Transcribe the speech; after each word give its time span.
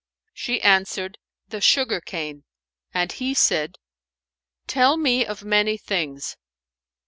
'"She 0.33 0.59
answered, 0.63 1.19
"The 1.49 1.61
sugar 1.61 2.01
cane;" 2.01 2.43
and 2.91 3.11
he 3.11 3.35
said, 3.35 3.77
"Tell 4.65 4.97
me 4.97 5.23
of 5.23 5.43
many 5.45 5.77
things." 5.77 6.37